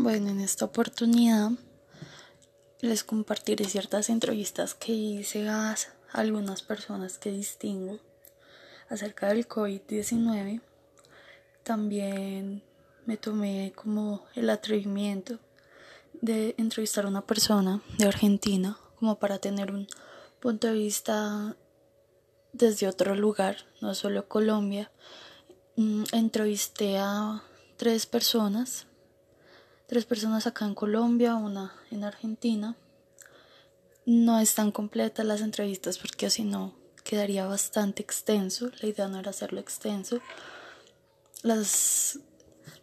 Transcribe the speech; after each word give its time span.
Bueno, 0.00 0.30
en 0.30 0.38
esta 0.38 0.64
oportunidad 0.64 1.50
les 2.80 3.02
compartiré 3.02 3.64
ciertas 3.64 4.10
entrevistas 4.10 4.74
que 4.74 4.92
hice 4.92 5.48
a 5.48 5.74
algunas 6.12 6.62
personas 6.62 7.18
que 7.18 7.32
distingo 7.32 7.98
acerca 8.88 9.26
del 9.26 9.48
COVID-19. 9.48 10.60
También 11.64 12.62
me 13.06 13.16
tomé 13.16 13.72
como 13.74 14.24
el 14.36 14.50
atrevimiento 14.50 15.40
de 16.12 16.54
entrevistar 16.58 17.04
a 17.04 17.08
una 17.08 17.26
persona 17.26 17.82
de 17.98 18.06
Argentina 18.06 18.78
como 19.00 19.18
para 19.18 19.40
tener 19.40 19.72
un 19.72 19.88
punto 20.38 20.68
de 20.68 20.74
vista 20.74 21.56
desde 22.52 22.86
otro 22.86 23.16
lugar, 23.16 23.56
no 23.80 23.96
solo 23.96 24.28
Colombia. 24.28 24.92
Mm, 25.74 26.04
entrevisté 26.12 26.98
a 26.98 27.42
tres 27.76 28.06
personas 28.06 28.87
tres 29.88 30.04
personas 30.04 30.46
acá 30.46 30.66
en 30.66 30.74
Colombia, 30.74 31.34
una 31.34 31.74
en 31.90 32.04
Argentina. 32.04 32.76
No 34.04 34.38
están 34.38 34.70
completas 34.70 35.26
las 35.26 35.40
entrevistas 35.40 35.98
porque 35.98 36.26
así 36.26 36.44
no 36.44 36.76
quedaría 37.04 37.46
bastante 37.46 38.02
extenso. 38.02 38.70
La 38.80 38.88
idea 38.88 39.08
no 39.08 39.18
era 39.18 39.30
hacerlo 39.30 39.60
extenso. 39.60 40.20
Las, 41.42 42.18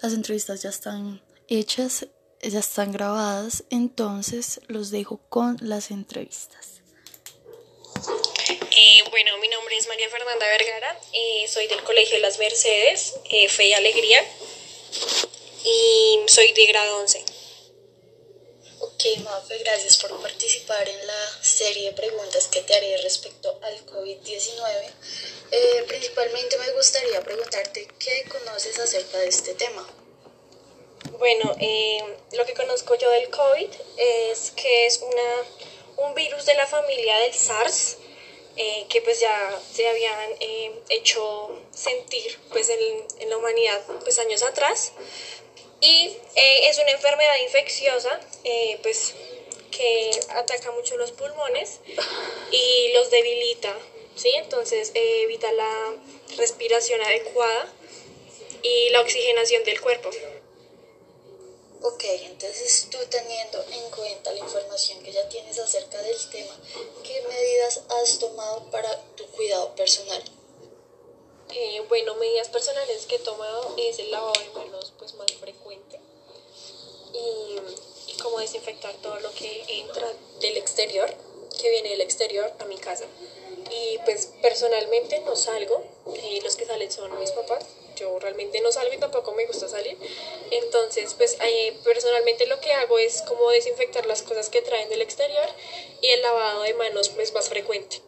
las 0.02 0.14
entrevistas 0.14 0.64
ya 0.64 0.70
están 0.70 1.22
hechas, 1.48 2.08
ya 2.41 2.59
están 2.59 2.91
grabadas, 2.91 3.64
entonces 3.70 4.62
los 4.67 4.90
dejo 4.90 5.17
con 5.30 5.58
las 5.62 5.92
entrevistas. 5.92 6.81
Eh, 8.78 9.03
bueno, 9.12 9.38
mi 9.40 9.48
nombre 9.48 9.78
es 9.78 9.88
María 9.88 10.09
Fernanda 10.09 10.45
Vergara, 10.48 11.00
eh, 11.14 11.48
soy 11.48 11.67
del 11.67 11.84
Colegio 11.84 12.17
Las 12.20 12.40
Mercedes, 12.40 13.16
eh, 13.30 13.48
Fe 13.48 13.70
y 13.70 13.73
Alegría 13.73 14.22
y 15.66 16.20
soy 16.28 16.54
de 16.54 16.68
grado 16.68 16.98
11. 17.00 17.26
Ok, 18.80 19.04
Mafe, 19.23 19.58
gracias 19.58 19.98
por 19.98 20.22
participar 20.22 20.88
en 20.88 21.08
la 21.08 21.44
serie 21.44 21.89
de 21.89 21.95
preguntas 21.95 22.48
que 22.48 22.62
te 22.62 22.76
haré 22.76 22.98
respecto 22.98 23.58
al 23.64 23.86
COVID-19. 23.88 24.92
Eh, 25.52 25.84
principalmente 25.88 26.58
me 26.59 26.72
gustaría 26.73 27.20
preguntarte 27.22 27.88
qué 27.98 28.26
conoces 28.30 28.78
acerca 28.78 29.17
de 29.17 29.28
este 29.28 29.56
tema. 29.56 29.88
Bueno, 31.17 31.56
eh, 31.59 32.04
lo 32.34 32.45
que 32.45 32.54
conozco 32.54 32.95
yo 32.95 33.09
del 33.09 33.30
COVID 33.30 33.70
es 33.98 34.52
que 34.52 34.86
es 34.86 35.00
una, 35.00 36.08
un 36.08 36.14
virus 36.14 36.45
de 36.45 36.54
la 36.54 36.67
familia 36.67 37.17
del 37.20 37.34
SARS, 37.34 37.98
eh, 38.58 38.86
que 38.89 39.02
pues 39.02 39.20
ya 39.20 39.61
se 39.73 39.88
habían 39.88 40.30
hecho 40.89 41.59
sentir 41.73 42.39
pues 42.50 42.70
en, 42.70 42.80
en, 43.20 43.30
la 43.30 43.38
humanidad 43.38 43.82
pues 44.04 44.17
años 44.20 44.44
atrás 44.44 44.94
y 45.81 46.18
eh, 46.36 46.70
es 46.70 46.78
una 46.80 46.92
enfermedad 46.92 47.36
infecciosa, 47.44 48.20
eh, 48.44 48.80
pues 48.81 49.14
que 49.72 50.12
ataca 50.30 50.72
mucho 50.72 50.98
los 50.98 51.12
pulmones 51.12 51.80
y 52.52 52.94
los 52.94 53.12
debilita, 53.12 53.76
¿sí? 54.16 54.32
Entonces 54.36 54.92
eh, 54.94 55.23
evita 55.23 55.52
la 55.52 55.95
respiración 56.38 57.02
adecuada 57.02 57.73
y 58.64 58.90
la 58.90 59.02
oxigenación 59.02 59.64
del 59.64 59.82
cuerpo. 59.82 60.09
Ok, 61.82 62.04
entonces 62.04 62.88
tú 62.89 62.98
teniendo 63.10 63.64
en 63.72 63.92
cuenta 63.92 64.32
la 64.32 64.39
información 64.39 65.04
que 65.04 65.12
ya 65.12 65.28
tienes 65.30 65.60
acerca 65.60 66.02
del 66.02 66.17
tema, 66.32 66.58
¿qué 67.04 67.22
medidas 67.28 67.82
has 67.89 68.17
tomado 68.17 68.72
para 68.72 68.89
tu 69.16 69.26
cuidado 69.28 69.76
personal? 69.76 70.23
Eh, 71.96 72.04
bueno, 72.04 72.16
medidas 72.16 72.50
personales 72.50 73.06
que 73.06 73.16
he 73.16 73.20
tomado 73.20 73.74
es 73.78 74.00
el 74.00 74.12
lavado 74.12 74.34
de 74.34 74.50
manos 74.60 74.94
pues 74.98 75.14
más 75.14 75.32
frecuente 75.34 76.00
y, 77.14 78.12
y 78.12 78.18
como 78.22 78.40
desinfectar 78.40 78.94
todo 78.96 79.18
lo 79.22 79.32
que 79.32 79.64
entra 79.70 80.12
del 80.42 80.58
exterior, 80.58 81.10
que 81.62 81.70
viene 81.70 81.90
del 81.90 82.02
exterior 82.02 82.52
a 82.60 82.66
mi 82.66 82.78
casa. 82.78 83.06
Y 83.72 83.98
pues 84.00 84.30
personalmente 84.42 85.22
no 85.22 85.36
salgo, 85.38 85.84
y 86.22 86.42
los 86.42 86.58
que 86.58 86.66
salen 86.66 86.92
son 86.92 87.17
mis 87.17 87.32
papás, 87.32 87.66
yo 87.95 88.20
realmente 88.20 88.60
no 88.60 88.72
salgo 88.73 88.94
y 88.94 88.98
tampoco 88.98 89.32
me 89.32 89.45
gusta 89.45 89.70
salir. 89.70 89.98
Entonces, 90.52 91.14
pues 91.14 91.38
eh, 91.42 91.78
personalmente 91.84 92.45
lo 92.45 92.60
que 92.60 92.73
hago 92.73 93.00
es 93.00 93.22
como 93.22 93.50
desinfectar 93.52 94.05
las 94.05 94.22
cosas 94.22 94.50
que 94.50 94.61
traen 94.61 94.89
del 94.89 95.02
exterior 95.02 95.48
y 96.02 96.08
el 96.08 96.22
lavado 96.22 96.64
de 96.64 96.73
manos 96.73 97.10
pues 97.10 97.32
más 97.34 97.48
frecuente 97.48 98.02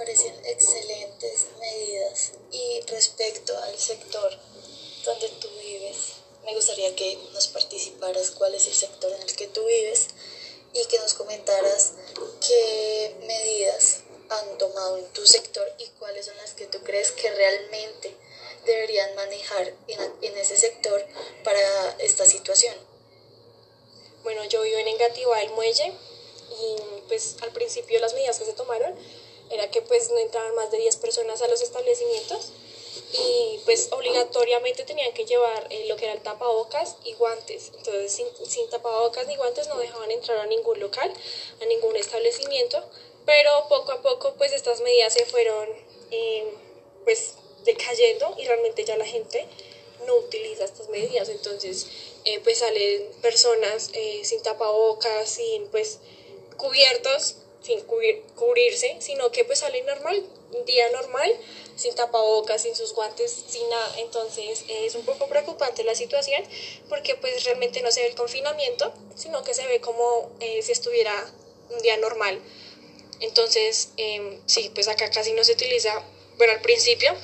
parecen 0.00 0.34
excelentes 0.46 1.48
medidas. 1.58 2.32
Y 2.50 2.80
respecto 2.86 3.56
al 3.58 3.78
sector 3.78 4.32
donde 5.04 5.28
tú 5.40 5.48
vives, 5.62 6.14
me 6.42 6.54
gustaría 6.54 6.96
que 6.96 7.18
nos 7.34 7.48
participaras 7.48 8.30
cuál 8.30 8.54
es 8.54 8.66
el 8.66 8.72
sector 8.72 9.12
en 9.12 9.20
el 9.20 9.36
que 9.36 9.48
tú 9.48 9.62
vives 9.66 10.06
y 10.72 10.86
que 10.86 10.98
nos 11.00 11.12
comentaras 11.12 11.92
qué 12.46 13.14
medidas 13.26 13.98
han 14.30 14.56
tomado 14.56 14.96
en 14.96 15.06
tu 15.12 15.26
sector 15.26 15.70
y 15.76 15.86
cuáles 15.98 16.24
son 16.24 16.36
las 16.38 16.54
que 16.54 16.66
tú 16.66 16.78
crees 16.82 17.10
que 17.10 17.30
realmente 17.30 18.16
deberían 18.64 19.14
manejar 19.16 19.74
en, 19.86 20.00
en 20.22 20.38
ese 20.38 20.56
sector 20.56 21.04
para 21.44 21.96
esta 21.98 22.24
situación. 22.24 22.74
Bueno, 24.22 24.44
yo 24.46 24.62
vivo 24.62 24.78
en 24.78 24.88
Engativá, 24.88 25.42
el 25.42 25.50
muelle, 25.50 25.92
y 26.50 26.76
pues 27.08 27.36
al 27.42 27.52
principio 27.52 28.00
las 28.00 28.14
medidas 28.14 28.38
que 28.38 28.46
se 28.46 28.52
tomaron 28.54 28.94
era 29.50 29.70
que 29.70 29.82
pues 29.82 30.10
no 30.10 30.18
entraban 30.18 30.54
más 30.54 30.70
de 30.70 30.78
10 30.78 30.96
personas 30.96 31.42
a 31.42 31.48
los 31.48 31.60
establecimientos 31.60 32.52
y 33.12 33.60
pues 33.64 33.88
obligatoriamente 33.90 34.84
tenían 34.84 35.12
que 35.12 35.24
llevar 35.24 35.66
eh, 35.70 35.86
lo 35.88 35.96
que 35.96 36.04
era 36.04 36.14
el 36.14 36.20
tapabocas 36.20 36.96
y 37.04 37.14
guantes. 37.14 37.72
Entonces 37.76 38.12
sin, 38.12 38.26
sin, 38.46 38.68
tapabocas 38.70 39.26
ni 39.26 39.36
guantes 39.36 39.68
no 39.68 39.78
dejaban 39.78 40.10
entrar 40.10 40.38
a 40.38 40.46
ningún 40.46 40.78
local, 40.78 41.12
a 41.60 41.64
ningún 41.66 41.96
establecimiento, 41.96 42.82
pero 43.26 43.66
poco 43.68 43.92
a 43.92 44.02
poco 44.02 44.34
pues 44.34 44.52
estas 44.52 44.80
medidas 44.80 45.12
se 45.12 45.24
fueron 45.26 45.68
eh, 46.10 46.54
pues 47.04 47.34
decayendo 47.64 48.34
y 48.38 48.46
realmente 48.46 48.84
ya 48.84 48.96
la 48.96 49.06
gente 49.06 49.46
no 50.06 50.14
utiliza 50.16 50.64
estas 50.64 50.88
medidas. 50.88 51.28
Entonces 51.28 51.88
eh, 52.24 52.40
pues 52.44 52.58
salen 52.58 53.10
personas 53.22 53.90
sin 54.22 54.42
tapabocas, 54.42 55.28
sin 55.28 55.66
pues 55.68 55.98
cubiertos 56.56 57.36
sin 57.62 57.80
cubrirse, 57.82 58.96
sino 59.00 59.30
que 59.30 59.44
pues 59.44 59.60
sale 59.60 59.82
normal, 59.82 60.24
un 60.52 60.64
día 60.64 60.88
normal, 60.90 61.30
sin 61.76 61.94
tapabocas, 61.94 62.62
sin 62.62 62.74
sus 62.74 62.94
guantes, 62.94 63.44
sin 63.48 63.68
nada. 63.68 63.94
Entonces 63.98 64.64
es 64.68 64.94
un 64.94 65.04
poco 65.04 65.28
preocupante 65.28 65.84
la 65.84 65.94
situación 65.94 66.42
porque 66.88 67.14
pues 67.16 67.44
realmente 67.44 67.82
no 67.82 67.90
se 67.90 68.00
ve 68.00 68.08
el 68.08 68.14
confinamiento, 68.14 68.92
sino 69.14 69.42
que 69.42 69.54
se 69.54 69.66
ve 69.66 69.80
como 69.80 70.30
eh, 70.40 70.62
si 70.62 70.72
estuviera 70.72 71.12
un 71.70 71.80
día 71.82 71.96
normal. 71.98 72.40
Entonces, 73.20 73.90
eh, 73.98 74.40
sí, 74.46 74.70
pues 74.74 74.88
acá 74.88 75.10
casi 75.10 75.32
no 75.34 75.44
se 75.44 75.52
utiliza, 75.52 76.02
bueno, 76.38 76.54
al 76.54 76.62
principio, 76.62 77.14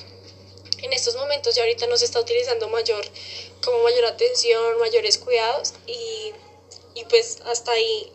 en 0.82 0.92
estos 0.92 1.16
momentos 1.16 1.54
ya 1.54 1.62
ahorita 1.62 1.86
no 1.86 1.96
se 1.96 2.04
está 2.04 2.20
utilizando 2.20 2.68
mayor, 2.68 3.04
como 3.64 3.82
mayor 3.82 4.04
atención, 4.04 4.78
mayores 4.78 5.16
cuidados 5.16 5.72
y, 5.86 6.32
y 6.94 7.04
pues 7.06 7.38
hasta 7.46 7.72
ahí 7.72 8.12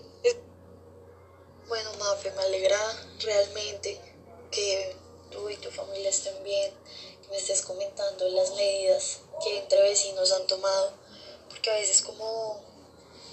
bueno, 1.71 1.89
Mafe, 1.99 2.29
me 2.31 2.41
alegra 2.41 2.77
realmente 3.21 3.97
que 4.51 4.93
tú 5.31 5.49
y 5.49 5.55
tu 5.55 5.71
familia 5.71 6.09
estén 6.09 6.43
bien, 6.43 6.69
que 7.21 7.29
me 7.29 7.37
estés 7.37 7.61
comentando 7.61 8.27
las 8.27 8.51
medidas 8.55 9.19
que 9.41 9.59
entre 9.59 9.81
vecinos 9.81 10.33
han 10.33 10.45
tomado, 10.47 10.91
porque 11.47 11.71
a 11.71 11.75
veces 11.75 12.01
como, 12.01 12.61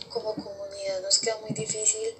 como 0.09 0.37
comunidad 0.37 1.01
nos 1.01 1.19
queda 1.19 1.37
muy 1.39 1.51
difícil 1.51 2.15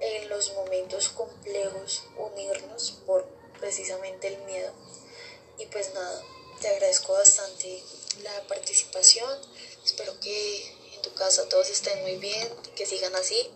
en 0.00 0.28
los 0.28 0.52
momentos 0.54 1.10
complejos 1.10 2.02
unirnos 2.18 2.98
por 3.06 3.24
precisamente 3.60 4.26
el 4.26 4.38
miedo. 4.38 4.72
Y 5.56 5.66
pues 5.66 5.94
nada, 5.94 6.20
te 6.60 6.66
agradezco 6.66 7.12
bastante 7.12 7.80
la 8.24 8.42
participación, 8.48 9.38
espero 9.84 10.18
que 10.18 10.66
en 10.96 11.02
tu 11.02 11.14
casa 11.14 11.48
todos 11.48 11.70
estén 11.70 12.02
muy 12.02 12.16
bien, 12.16 12.48
que 12.74 12.86
sigan 12.86 13.14
así 13.14 13.48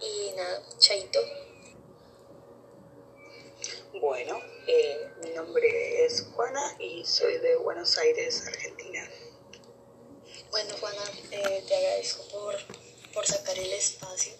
y 0.00 0.30
nada, 0.36 0.62
chaito. 0.78 1.47
Bueno, 4.00 4.40
eh, 4.68 5.08
mi 5.24 5.30
nombre 5.30 6.04
es 6.04 6.22
Juana 6.32 6.76
y 6.78 7.04
soy 7.04 7.38
de 7.38 7.56
Buenos 7.56 7.98
Aires, 7.98 8.46
Argentina. 8.46 9.10
Bueno, 10.52 10.76
Juana, 10.78 11.02
eh, 11.32 11.64
te 11.66 11.74
agradezco 11.74 12.22
por, 12.28 12.56
por, 13.12 13.26
sacar 13.26 13.58
el 13.58 13.72
espacio, 13.72 14.34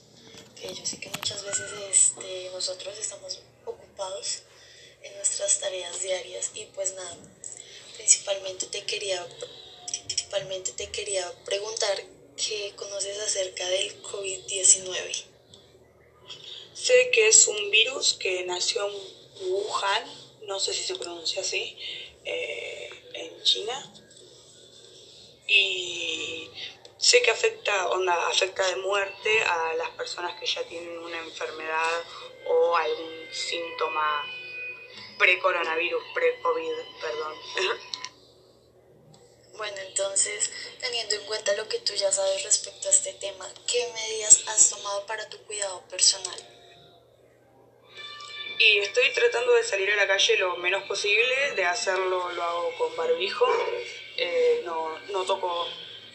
que 0.55 0.73
yo 0.73 0.87
sé 0.87 1.01
que 1.01 1.09
muchas 1.09 1.45
veces 1.45 1.73
este, 1.91 2.51
nosotros 2.53 2.97
estamos 2.99 3.43
ocupados 3.65 4.43
en 5.03 5.17
nuestras 5.17 5.59
tareas 5.59 6.03
diarias 6.03 6.53
y 6.55 6.67
pues 6.67 6.95
nada, 6.95 7.17
principalmente 7.97 8.67
te 8.67 8.85
quería, 8.85 9.27
principalmente 10.07 10.71
te 10.73 10.89
quería 10.93 11.33
preguntar 11.45 12.01
qué 12.37 12.75
conoces 12.77 13.19
acerca 13.19 13.69
del 13.69 14.01
COVID-19. 14.03 15.25
Sé 16.75 17.11
que 17.11 17.27
es 17.27 17.49
un 17.49 17.71
virus 17.73 18.13
que 18.13 18.45
nació 18.45 18.89
Wuhan, 19.41 20.05
no 20.43 20.59
sé 20.59 20.73
si 20.73 20.83
se 20.83 20.97
pronuncia 20.97 21.43
así, 21.43 21.77
eh, 22.25 22.91
en 23.15 23.43
China. 23.43 23.93
Y 25.47 26.51
sé 26.99 27.23
que 27.23 27.31
afecta, 27.31 27.89
onda, 27.89 28.29
afecta 28.29 28.67
de 28.67 28.77
muerte 28.77 29.43
a 29.43 29.75
las 29.75 29.91
personas 29.91 30.39
que 30.39 30.47
ya 30.47 30.63
tienen 30.65 30.99
una 30.99 31.19
enfermedad 31.19 32.03
o 32.47 32.77
algún 32.77 33.29
síntoma 33.33 34.25
pre-coronavirus, 35.19 36.03
pre-COVID, 36.15 36.73
perdón. 37.01 37.35
Bueno, 39.59 39.77
entonces, 39.89 40.53
teniendo 40.79 41.17
en 41.17 41.27
cuenta 41.27 41.53
lo 41.55 41.69
que 41.69 41.81
tú 41.81 41.93
ya 41.95 42.13
sabes 42.13 42.45
respecto 42.45 42.87
a 42.87 42.93
este 42.93 43.13
tema, 43.15 43.53
¿qué 43.67 43.93
medidas 43.93 44.45
has 44.47 44.71
tomado 44.71 45.05
para 45.07 45.29
tu 45.29 45.37
cuidado 45.39 45.83
personal? 45.89 46.58
Y 48.59 48.79
estoy 48.79 49.11
tratando 49.13 49.53
de 49.53 49.63
salir 49.63 49.91
a 49.93 49.97
la 49.97 50.07
calle 50.07 50.37
lo 50.37 50.57
menos 50.57 50.83
posible, 50.85 51.53
de 51.55 51.65
hacerlo 51.65 52.33
lo 52.33 52.43
hago 52.43 52.73
con 52.77 52.97
barbijo, 52.97 53.47
eh, 54.17 54.63
no, 54.65 54.99
no 55.11 55.25
toco, 55.25 55.69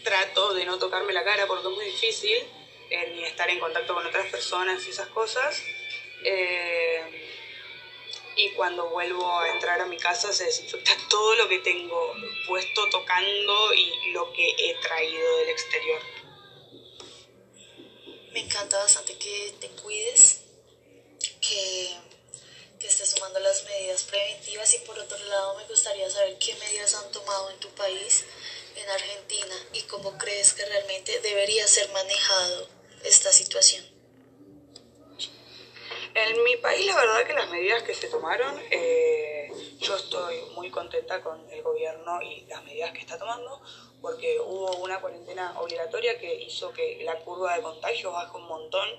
trato 0.03 0.53
de 0.53 0.65
no 0.65 0.77
tocarme 0.77 1.13
la 1.13 1.23
cara 1.23 1.47
porque 1.47 1.67
es 1.67 1.73
muy 1.73 1.85
difícil, 1.85 2.37
eh, 2.89 3.13
ni 3.15 3.23
estar 3.23 3.49
en 3.49 3.59
contacto 3.59 3.93
con 3.93 4.05
otras 4.05 4.29
personas 4.29 4.85
y 4.85 4.89
esas 4.89 5.07
cosas. 5.07 5.63
Eh, 6.25 7.29
y 8.35 8.49
cuando 8.51 8.89
vuelvo 8.89 9.39
a 9.39 9.49
entrar 9.49 9.79
a 9.79 9.85
mi 9.85 9.97
casa 9.97 10.33
se 10.33 10.45
desinfecta 10.45 10.91
todo 11.09 11.35
lo 11.35 11.47
que 11.47 11.59
tengo 11.59 12.13
puesto 12.47 12.89
tocando 12.89 13.73
y 13.73 14.11
lo 14.11 14.33
que 14.33 14.49
he 14.57 14.75
traído 14.81 15.37
del 15.37 15.49
exterior. 15.49 16.01
Me 18.31 18.39
encanta 18.39 18.79
bastante 18.79 19.15
que 19.17 19.53
te 19.59 19.69
cuides, 19.69 20.41
que, 21.39 21.95
que 22.83 22.89
estés 22.89 23.15
tomando 23.15 23.39
las 23.39 23.63
medidas 23.63 24.03
preventivas 24.03 24.73
y 24.73 24.79
por 24.79 24.99
otro 24.99 25.17
lado 25.17 25.55
me 25.55 25.63
gustaría 25.67 26.09
saber 26.09 26.37
qué 26.37 26.53
medidas 26.55 26.93
han 26.95 27.09
tomado 27.13 27.49
en 27.51 27.57
tu 27.61 27.69
país, 27.69 28.25
en 28.75 28.89
Argentina, 28.89 29.55
y 29.71 29.83
cómo 29.83 30.17
crees 30.17 30.53
que 30.53 30.65
realmente 30.65 31.17
debería 31.21 31.65
ser 31.65 31.89
manejado 31.93 32.67
esta 33.05 33.31
situación. 33.31 33.85
En 36.13 36.43
mi 36.43 36.57
país, 36.57 36.85
la 36.85 36.97
verdad 36.97 37.25
que 37.25 37.31
las 37.31 37.49
medidas 37.49 37.83
que 37.83 37.93
se 37.93 38.09
tomaron, 38.09 38.61
eh, 38.69 39.49
yo 39.79 39.95
estoy 39.95 40.41
muy 40.53 40.69
contenta 40.69 41.21
con 41.21 41.49
el 41.51 41.61
gobierno 41.61 42.21
y 42.21 42.41
las 42.47 42.65
medidas 42.65 42.91
que 42.91 42.99
está 42.99 43.17
tomando, 43.17 43.61
porque 44.01 44.41
hubo 44.41 44.75
una 44.79 44.99
cuarentena 44.99 45.57
obligatoria 45.61 46.19
que 46.19 46.35
hizo 46.35 46.73
que 46.73 47.01
la 47.05 47.17
curva 47.19 47.55
de 47.55 47.61
contagios 47.61 48.11
baje 48.11 48.35
un 48.35 48.45
montón. 48.45 48.89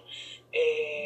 Eh, 0.52 1.03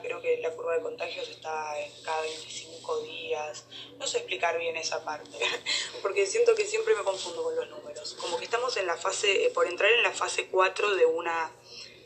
creo 0.00 0.20
que 0.20 0.38
la 0.38 0.50
curva 0.50 0.74
de 0.74 0.82
contagios 0.82 1.28
está 1.28 1.78
en 1.80 1.92
cada 2.02 2.22
25 2.22 3.02
días. 3.02 3.64
No 3.98 4.06
sé 4.06 4.18
explicar 4.18 4.58
bien 4.58 4.76
esa 4.76 5.04
parte, 5.04 5.38
porque 6.02 6.26
siento 6.26 6.54
que 6.54 6.64
siempre 6.64 6.94
me 6.94 7.02
confundo 7.02 7.42
con 7.42 7.56
los 7.56 7.68
números. 7.68 8.14
Como 8.20 8.38
que 8.38 8.44
estamos 8.44 8.76
en 8.76 8.86
la 8.86 8.96
fase, 8.96 9.46
eh, 9.46 9.50
por 9.50 9.66
entrar 9.66 9.90
en 9.90 10.02
la 10.02 10.12
fase 10.12 10.46
4 10.46 10.94
de 10.94 11.06
una, 11.06 11.50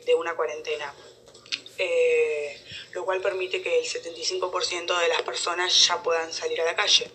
de 0.05 0.15
una 0.15 0.35
cuarentena. 0.35 0.93
Eh, 1.77 2.61
lo 2.91 3.03
cual 3.03 3.19
permite 3.19 3.61
que 3.63 3.79
el 3.79 3.85
75% 3.85 4.99
de 4.99 5.07
las 5.07 5.23
personas 5.23 5.87
ya 5.87 6.03
puedan 6.03 6.31
salir 6.31 6.61
a 6.61 6.65
la 6.65 6.75
calle. 6.75 7.09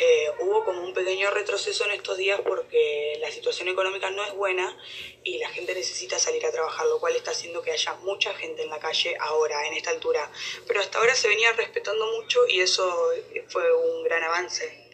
Eh, 0.00 0.30
hubo 0.38 0.64
como 0.64 0.82
un 0.82 0.94
pequeño 0.94 1.28
retroceso 1.30 1.84
en 1.84 1.90
estos 1.90 2.16
días 2.16 2.40
porque 2.46 3.18
la 3.20 3.32
situación 3.32 3.66
económica 3.66 4.10
no 4.10 4.24
es 4.24 4.32
buena 4.32 4.78
y 5.24 5.38
la 5.38 5.48
gente 5.48 5.74
necesita 5.74 6.20
salir 6.20 6.46
a 6.46 6.52
trabajar, 6.52 6.86
lo 6.86 7.00
cual 7.00 7.16
está 7.16 7.32
haciendo 7.32 7.62
que 7.62 7.72
haya 7.72 7.94
mucha 7.94 8.32
gente 8.34 8.62
en 8.62 8.70
la 8.70 8.78
calle 8.78 9.16
ahora, 9.18 9.66
en 9.66 9.74
esta 9.74 9.90
altura. 9.90 10.30
Pero 10.68 10.80
hasta 10.80 10.98
ahora 10.98 11.16
se 11.16 11.26
venía 11.26 11.52
respetando 11.52 12.06
mucho 12.12 12.46
y 12.46 12.60
eso 12.60 13.10
fue 13.48 13.74
un 13.74 14.04
gran 14.04 14.22
avance. 14.22 14.88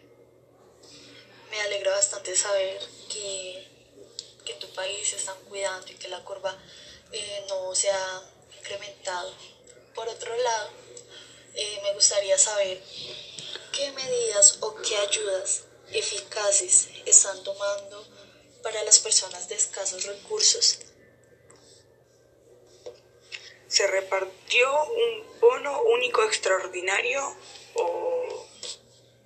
Me 1.51 1.61
alegra 1.61 1.91
bastante 1.91 2.35
saber 2.35 2.79
que, 3.13 3.63
que 4.43 4.53
tu 4.55 4.67
país 4.73 5.07
se 5.07 5.17
están 5.17 5.37
cuidando 5.47 5.91
y 5.91 5.95
que 5.95 6.07
la 6.07 6.23
curva 6.23 6.57
eh, 7.11 7.45
no 7.47 7.75
se 7.75 7.91
ha 7.91 8.23
incrementado. 8.57 9.31
Por 9.93 10.09
otro 10.09 10.35
lado, 10.35 10.71
eh, 11.53 11.79
me 11.83 11.93
gustaría 11.93 12.37
saber 12.37 12.81
qué 13.75 13.91
medidas 13.91 14.57
o 14.61 14.75
qué 14.75 14.95
ayudas 14.95 15.65
eficaces 15.91 16.89
están 17.05 17.43
tomando 17.43 18.05
para 18.63 18.83
las 18.83 18.99
personas 18.99 19.47
de 19.49 19.55
escasos 19.55 20.05
recursos. 20.05 20.79
Se 23.67 23.85
repartió 23.87 24.83
un 24.85 25.39
bono 25.39 25.81
único 25.83 26.23
extraordinario 26.23 27.21
o 27.75 28.47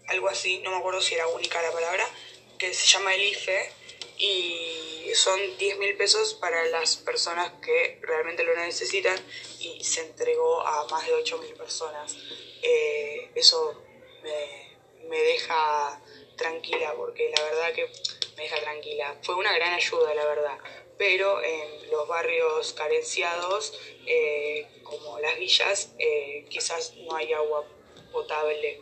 algo 0.07 0.27
así, 0.27 0.59
no 0.59 0.71
me 0.71 0.77
acuerdo 0.77 1.01
si 1.01 1.13
era 1.13 1.27
única 1.27 1.61
la 1.61 1.71
palabra, 1.71 2.09
que 2.57 2.73
se 2.73 2.87
llama 2.87 3.13
el 3.13 3.21
IFE 3.21 3.71
y 4.17 5.11
son 5.13 5.39
10 5.57 5.77
mil 5.77 5.95
pesos 5.95 6.33
para 6.33 6.65
las 6.65 6.97
personas 6.97 7.53
que 7.61 7.99
realmente 8.01 8.43
lo 8.43 8.55
necesitan 8.55 9.17
y 9.59 9.83
se 9.83 10.01
entregó 10.01 10.61
a 10.61 10.87
más 10.87 11.05
de 11.05 11.13
8 11.13 11.37
mil 11.37 11.53
personas. 11.53 12.15
Eh, 12.61 13.31
eso 13.35 13.88
me, 14.23 15.07
me, 15.07 15.19
deja 15.19 16.01
tranquila 16.35 16.93
porque 16.95 17.29
la 17.35 17.43
verdad 17.43 17.73
que 17.73 17.89
me 18.37 18.43
deja 18.43 18.59
tranquila. 18.61 19.17
Fue 19.23 19.35
una 19.35 19.53
gran 19.55 19.73
ayuda, 19.73 20.13
la 20.13 20.25
verdad. 20.25 20.57
Pero 20.97 21.41
en 21.41 21.91
los 21.91 22.07
barrios 22.07 22.73
carenciados, 22.73 23.79
eh, 24.05 24.67
como 24.83 25.19
las 25.19 25.37
villas, 25.37 25.93
eh, 25.97 26.45
quizás 26.49 26.93
no 26.97 27.15
hay 27.15 27.31
agua 27.31 27.65
potable 28.11 28.81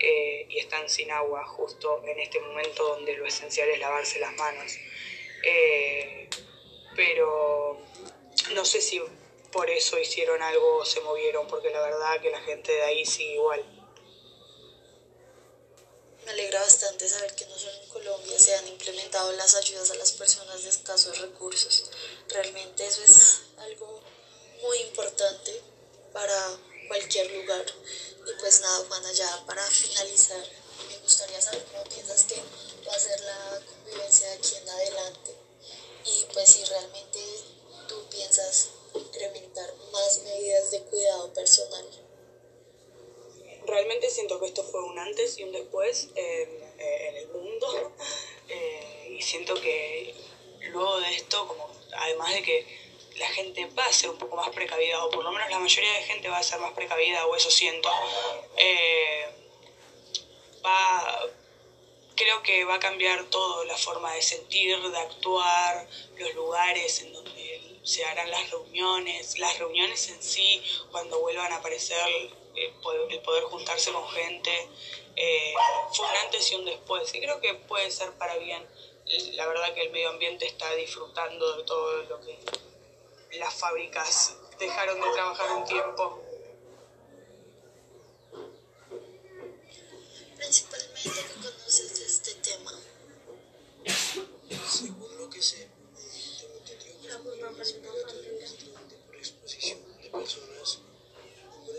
eh, 0.00 0.46
y 0.48 0.58
están 0.58 0.88
sin 0.88 1.10
agua 1.10 1.44
justo 1.46 2.02
en 2.06 2.18
este 2.20 2.40
momento 2.40 2.84
donde 2.88 3.16
lo 3.16 3.26
esencial 3.26 3.68
es 3.68 3.78
lavarse 3.80 4.18
las 4.18 4.34
manos. 4.36 4.78
Pero 6.96 7.78
no 8.54 8.64
sé 8.64 8.80
si 8.80 9.00
por 9.52 9.70
eso 9.70 9.98
hicieron 9.98 10.42
algo 10.42 10.78
o 10.78 10.84
se 10.84 11.00
movieron, 11.00 11.46
porque 11.48 11.70
la 11.70 11.80
verdad 11.80 12.20
que 12.20 12.30
la 12.30 12.40
gente 12.40 12.72
de 12.72 12.82
ahí 12.82 13.04
sigue 13.04 13.34
igual. 13.34 13.64
Me 16.28 16.34
alegra 16.34 16.60
bastante 16.60 17.08
saber 17.08 17.34
que 17.34 17.46
no 17.46 17.58
solo 17.58 17.72
en 17.72 17.88
Colombia 17.88 18.38
se 18.38 18.54
han 18.54 18.68
implementado 18.68 19.32
las 19.32 19.54
ayudas 19.54 19.90
a 19.90 19.94
las 19.94 20.12
personas 20.12 20.62
de 20.62 20.68
escasos 20.68 21.18
recursos. 21.22 21.84
Realmente 22.28 22.86
eso 22.86 23.02
es 23.02 23.40
algo 23.56 24.02
muy 24.60 24.76
importante 24.80 25.62
para 26.12 26.60
cualquier 26.86 27.30
lugar. 27.30 27.64
Y 28.26 28.40
pues 28.40 28.60
nada, 28.60 28.84
Juana, 28.88 29.10
ya 29.12 29.46
para 29.46 29.64
finalizar, 29.68 30.44
me 30.90 30.98
gustaría 30.98 31.40
saber 31.40 31.64
cómo 31.72 31.84
piensas 31.84 32.24
que 32.24 32.36
va 32.86 32.92
a 32.92 32.98
ser 32.98 33.18
la 33.22 33.62
convivencia 33.66 34.28
de 34.28 34.34
aquí 34.34 34.54
en 34.56 34.68
adelante. 34.68 35.34
Y 36.04 36.26
pues 36.34 36.50
si 36.50 36.62
realmente 36.64 37.20
tú 37.88 38.06
piensas 38.10 38.68
incrementar 38.92 39.74
más 39.92 40.18
medidas 40.24 40.72
de 40.72 40.82
cuidado 40.82 41.32
personal. 41.32 41.86
Siento 44.10 44.40
que 44.40 44.46
esto 44.46 44.64
fue 44.64 44.82
un 44.82 44.98
antes 44.98 45.38
y 45.38 45.44
un 45.44 45.52
después 45.52 46.08
en, 46.14 46.48
en 46.78 47.16
el 47.16 47.28
mundo. 47.28 47.92
Eh, 48.50 49.16
y 49.18 49.20
siento 49.20 49.60
que 49.60 50.14
luego 50.70 51.00
de 51.00 51.14
esto, 51.14 51.46
como 51.46 51.70
además 51.92 52.32
de 52.32 52.42
que 52.42 52.66
la 53.16 53.28
gente 53.28 53.66
va 53.78 53.84
a 53.84 53.92
ser 53.92 54.10
un 54.10 54.18
poco 54.18 54.36
más 54.36 54.48
precavida, 54.50 55.04
o 55.04 55.10
por 55.10 55.24
lo 55.24 55.32
menos 55.32 55.50
la 55.50 55.58
mayoría 55.58 55.92
de 55.92 56.02
gente 56.04 56.28
va 56.28 56.38
a 56.38 56.42
ser 56.42 56.58
más 56.60 56.72
precavida, 56.72 57.26
o 57.26 57.36
eso 57.36 57.50
siento. 57.50 57.90
Eh, 58.56 59.26
va, 60.64 61.26
creo 62.14 62.42
que 62.42 62.64
va 62.64 62.76
a 62.76 62.80
cambiar 62.80 63.24
todo, 63.24 63.64
la 63.64 63.76
forma 63.76 64.14
de 64.14 64.22
sentir, 64.22 64.80
de 64.80 64.98
actuar, 64.98 65.86
los 66.16 66.34
lugares 66.34 67.02
en 67.02 67.12
donde 67.12 67.78
se 67.82 68.04
harán 68.04 68.30
las 68.30 68.50
reuniones, 68.50 69.38
las 69.38 69.58
reuniones 69.58 70.08
en 70.08 70.22
sí, 70.22 70.62
cuando 70.90 71.20
vuelvan 71.20 71.52
a 71.52 71.56
aparecer, 71.56 72.06
eh, 72.54 72.74
el 73.10 73.20
poder 73.20 73.44
juntarse 73.44 73.92
con 73.92 74.08
gente, 74.08 74.68
eh, 75.16 75.54
fue 75.92 76.06
un 76.06 76.16
antes 76.16 76.52
y 76.52 76.54
un 76.54 76.64
después, 76.64 77.12
y 77.14 77.20
creo 77.20 77.40
que 77.40 77.54
puede 77.54 77.90
ser 77.90 78.12
para 78.12 78.36
bien. 78.36 78.66
La 79.34 79.46
verdad 79.46 79.72
que 79.74 79.82
el 79.82 79.90
medio 79.90 80.10
ambiente 80.10 80.46
está 80.46 80.72
disfrutando 80.74 81.56
de 81.56 81.64
todo 81.64 82.02
lo 82.04 82.20
que 82.20 82.38
las 83.38 83.54
fábricas 83.54 84.36
dejaron 84.58 85.00
de 85.00 85.10
trabajar 85.12 85.50
un 85.52 85.64
tiempo. 85.64 86.22
Principalmente, 90.36 91.00
¿qué 91.02 91.34
conoces 91.42 91.98
de 91.98 92.06
este 92.06 92.34
tema? 92.34 92.72
Según 94.68 95.18
lo 95.18 95.30
que 95.30 95.42
sé, 95.42 95.68
tengo 96.38 96.54
entendido 96.58 97.22
que 98.88 98.96
por 99.06 99.16
exposición 99.16 99.78
de 100.00 100.10
personas 100.10 100.78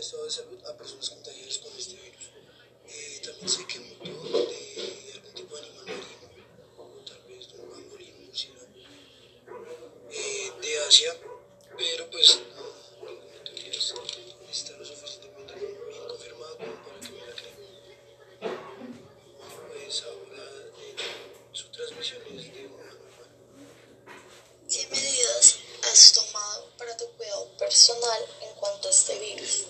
estado 0.00 0.24
de 0.24 0.30
salud 0.30 0.64
a 0.66 0.76
personas 0.76 1.10
contagiadas 1.10 1.58
con 1.58 1.76
este 1.76 1.94
virus. 1.94 2.30
Eh, 2.88 3.20
también 3.24 3.48
sé 3.48 3.66
que 3.66 3.80
mutó 3.80 4.04
de 4.04 5.12
algún 5.14 5.34
tipo 5.34 5.56
de 5.56 5.62
animal 5.62 5.84
marino, 5.86 6.28
o 6.78 7.04
tal 7.04 7.22
vez 7.28 7.52
de 7.52 7.58
un 7.58 7.70
pangolín, 7.70 8.26
murciélago, 8.26 8.66
eh, 10.10 10.52
de 10.60 10.78
Asia 10.88 11.14
pero 11.76 12.10
pues 12.10 12.40
no, 12.56 13.10
ninguna 13.10 13.44
teoría 13.44 13.72
está 14.50 14.72
lo 14.76 14.84
suficientemente 14.84 15.54
bien 15.54 15.76
confirmado 16.08 16.56
como 16.58 16.74
para 16.84 17.00
que 17.00 17.10
me 17.10 17.26
la 17.26 17.34
crean. 17.34 17.56
Pues 19.68 20.02
ahora 20.02 20.44
eh, 20.78 20.96
su 21.52 21.68
transmisión 21.70 22.22
es 22.26 22.52
de 22.52 22.66
humano 22.66 22.90
a 22.90 22.94
humano. 22.94 23.34
¿Qué 24.68 24.86
personal 27.58 28.24
en 28.42 28.52
cuanto 28.54 28.88
a 28.88 28.90
este 28.90 29.18
virus? 29.18 29.66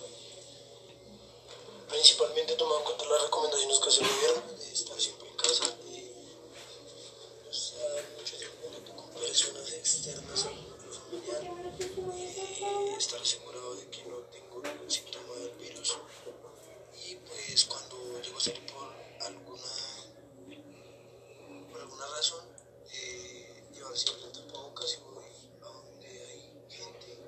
Principalmente 1.90 2.54
tomando 2.54 2.78
en 2.78 2.85
cuenta 2.85 3.04
las 3.06 3.23
recomendaciones 3.25 3.78
que 3.78 3.88
hace 3.88 4.00
el 4.02 4.09
gobierno 4.09 4.52
de 4.59 4.73
estar 4.73 5.00
siempre 5.00 5.28
en 5.28 5.37
casa 5.37 5.64
y 5.88 6.12
no 7.44 7.50
estar 7.50 8.04
con 8.97 9.11
personas 9.11 9.73
externas 9.73 10.47
al 10.47 10.54
núcleo 10.54 10.92
familiar 10.92 11.42
y 12.88 12.94
estar 12.97 13.20
asegurado 13.20 13.75
de 13.75 13.88
que 13.90 14.04
no 14.04 14.16
tengo 14.30 14.62
ningún 14.62 14.90
síntoma 14.90 15.35
del 15.35 15.50
virus. 15.56 15.97
Y 17.06 17.16
pues 17.16 17.64
cuando 17.64 18.20
llego 18.23 18.38
a 18.38 18.40
salir 18.40 18.66
por 18.73 18.88
alguna, 19.20 19.73
por 21.70 21.80
alguna 21.80 22.06
razón, 22.06 22.44
eh, 22.92 23.64
llevar 23.73 23.97
siempre 23.97 24.26
el 24.26 24.32
tapabocas 24.32 24.94
y 24.94 24.97
voy 25.02 25.25
a 25.62 25.66
donde 25.66 26.09
hay 26.09 26.66
gente. 26.70 27.18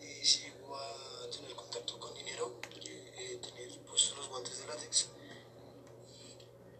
Y 0.00 0.24
si 0.24 0.44
llego 0.44 0.76
a 0.76 1.28
tener 1.30 1.54
contacto 1.54 1.98
con 1.98 2.14
dinero, 2.14 2.58
eh, 3.18 3.38
tener 3.42 3.78
puestos 3.80 4.16
los 4.16 4.28
guantes 4.28 4.58
de 4.58 4.66
látex. 4.66 5.08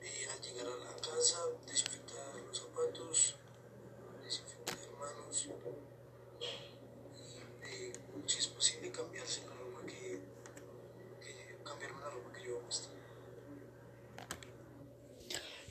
Y 0.02 0.24
al 0.24 0.40
llegar 0.40 0.66
a 0.66 0.76
la 0.76 0.94
casa, 0.96 1.38
desinfectar 1.66 2.36
los 2.36 2.58
zapatos, 2.58 3.34
desinfectar 4.22 4.76
manos. 4.98 5.46
Y 5.46 5.50
eh, 7.64 7.92
si 8.26 8.38
es 8.38 8.46
posible, 8.48 8.90
cambiarse 8.92 9.40
la 9.46 9.54
ropa 9.54 9.80
que, 9.86 10.20
que 11.20 11.58
cambiarme 11.64 12.00
la 12.00 12.10
ropa 12.10 12.32
que 12.32 12.40
llevo 12.40 12.60
puesta. 12.60 12.88
Mm, 12.88 13.60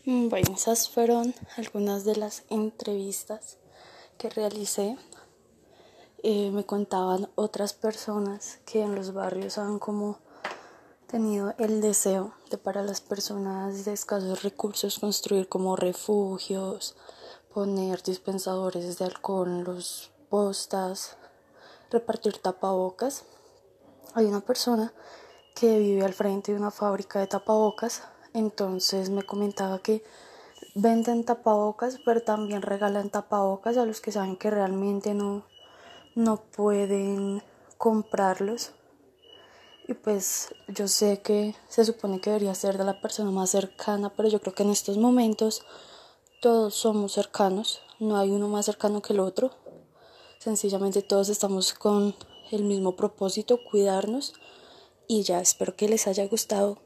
Bueno, 0.07 0.53
esas 0.53 0.87
fueron 0.87 1.33
algunas 1.57 2.05
de 2.05 2.15
las 2.15 2.43
entrevistas 2.51 3.57
que 4.19 4.29
realicé. 4.29 4.99
Eh, 6.21 6.51
me 6.51 6.63
contaban 6.63 7.27
otras 7.33 7.73
personas 7.73 8.59
que 8.67 8.83
en 8.83 8.93
los 8.93 9.15
barrios 9.15 9.57
han 9.57 9.79
como 9.79 10.19
tenido 11.07 11.55
el 11.57 11.81
deseo 11.81 12.35
de 12.51 12.59
para 12.59 12.83
las 12.83 13.01
personas 13.01 13.83
de 13.83 13.93
escasos 13.93 14.43
recursos 14.43 14.99
construir 14.99 15.49
como 15.49 15.75
refugios, 15.75 16.95
poner 17.51 18.03
dispensadores 18.03 18.99
de 18.99 19.05
alcohol 19.05 19.63
los 19.63 20.11
postas, 20.29 21.17
repartir 21.89 22.37
tapabocas. 22.37 23.23
Hay 24.13 24.25
una 24.25 24.41
persona 24.41 24.93
que 25.55 25.79
vive 25.79 26.05
al 26.05 26.13
frente 26.13 26.51
de 26.51 26.59
una 26.59 26.69
fábrica 26.69 27.19
de 27.19 27.25
tapabocas, 27.25 28.03
entonces 28.35 29.09
me 29.09 29.23
comentaba 29.23 29.79
que 29.79 30.03
venden 30.75 31.23
tapabocas, 31.23 31.99
pero 32.03 32.21
también 32.21 32.61
regalan 32.61 33.09
tapabocas 33.09 33.77
a 33.77 33.85
los 33.85 34.01
que 34.01 34.11
saben 34.11 34.35
que 34.35 34.51
realmente 34.51 35.13
no, 35.13 35.45
no 36.15 36.41
pueden 36.41 37.41
comprarlos. 37.77 38.71
Y 39.87 39.93
pues 39.93 40.53
yo 40.67 40.87
sé 40.87 41.21
que 41.21 41.55
se 41.69 41.85
supone 41.85 42.19
que 42.19 42.31
debería 42.31 42.55
ser 42.55 42.77
de 42.77 42.83
la 42.83 42.99
persona 42.99 43.31
más 43.31 43.51
cercana, 43.51 44.11
pero 44.15 44.27
yo 44.27 44.41
creo 44.41 44.53
que 44.53 44.63
en 44.63 44.71
estos 44.71 44.97
momentos 44.97 45.63
todos 46.41 46.75
somos 46.75 47.13
cercanos, 47.13 47.81
no 47.99 48.17
hay 48.17 48.31
uno 48.31 48.49
más 48.49 48.65
cercano 48.65 49.01
que 49.01 49.13
el 49.13 49.21
otro. 49.21 49.51
Sencillamente 50.39 51.01
todos 51.01 51.29
estamos 51.29 51.73
con 51.73 52.15
el 52.51 52.63
mismo 52.65 52.97
propósito, 52.97 53.59
cuidarnos. 53.71 54.33
Y 55.07 55.23
ya 55.23 55.39
espero 55.39 55.75
que 55.75 55.87
les 55.87 56.07
haya 56.07 56.27
gustado 56.27 56.79